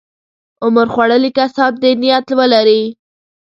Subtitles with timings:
[0.63, 2.83] عمر خوړلي کسان دې نیت ولري.